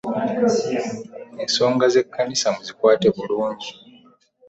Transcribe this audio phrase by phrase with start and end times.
[1.43, 3.69] Ensonga ze kkamsa muzikwate bulungi.